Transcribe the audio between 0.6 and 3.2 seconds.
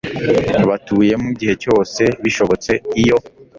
batuyemo igihe cyose bishobotse iyo